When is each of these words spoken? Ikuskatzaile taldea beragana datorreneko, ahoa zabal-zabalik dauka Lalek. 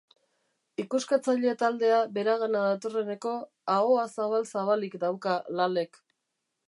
Ikuskatzaile 0.83 1.51
taldea 1.63 1.99
beragana 2.15 2.63
datorreneko, 2.69 3.35
ahoa 3.75 4.09
zabal-zabalik 4.15 4.97
dauka 5.05 5.37
Lalek. 5.61 6.01